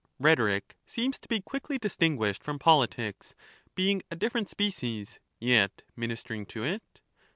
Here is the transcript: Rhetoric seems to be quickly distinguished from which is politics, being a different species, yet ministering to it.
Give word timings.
Rhetoric 0.17 0.75
seems 0.87 1.19
to 1.19 1.27
be 1.27 1.41
quickly 1.41 1.77
distinguished 1.77 2.43
from 2.43 2.55
which 2.55 2.61
is 2.61 2.65
politics, 2.65 3.35
being 3.75 4.01
a 4.09 4.15
different 4.15 4.49
species, 4.49 5.19
yet 5.39 5.83
ministering 5.95 6.47
to 6.47 6.63
it. 6.63 7.01